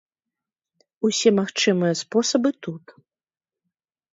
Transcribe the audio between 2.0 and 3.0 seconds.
спосабы тут!